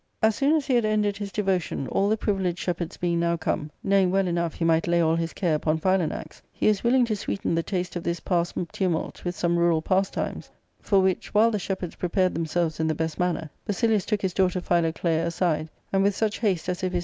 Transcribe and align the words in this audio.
As 0.23 0.35
soon 0.35 0.55
as 0.55 0.65
he 0.65 0.73
had 0.73 0.83
ended 0.83 1.15
his 1.17 1.31
devotion, 1.31 1.87
all 1.89 2.09
the 2.09 2.17
privileged 2.17 2.57
shepherds 2.57 2.97
being 2.97 3.19
now 3.19 3.37
come, 3.37 3.69
knowing 3.83 4.09
well 4.09 4.25
enough 4.27 4.55
he 4.55 4.65
might 4.65 4.87
lay 4.87 4.99
all 4.99 5.15
his 5.15 5.31
care 5.31 5.53
upon 5.53 5.77
Philanax, 5.77 6.41
he 6.51 6.65
was 6.67 6.83
willing 6.83 7.05
to 7.05 7.15
sweeten 7.15 7.53
the 7.53 7.61
taste 7.61 7.95
of 7.95 8.01
this 8.01 8.19
passed 8.19 8.55
tumult 8.71 9.23
with 9.23 9.35
some 9.35 9.59
rural 9.59 9.83
pastimes; 9.83 10.49
for 10.79 11.01
which 11.01 11.35
while 11.35 11.51
the 11.51 11.59
shepherds 11.59 11.93
prepared 11.93 12.33
themselves 12.33 12.79
in 12.79 12.87
the 12.87 12.95
best 12.95 13.19
manner, 13.19 13.51
Basilius 13.67 14.03
took 14.07 14.23
his 14.23 14.33
daughter 14.33 14.59
Philoclea 14.59 15.23
aside, 15.23 15.69
and 15.93 16.01
with 16.01 16.15
such 16.15 16.39
haste 16.39 16.67
as 16.67 16.81
if 16.83 16.93
his 16.93 16.99